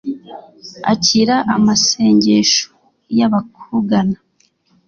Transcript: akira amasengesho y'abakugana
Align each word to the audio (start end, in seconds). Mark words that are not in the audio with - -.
akira 0.91 1.35
amasengesho 1.55 2.69
y'abakugana 3.17 4.17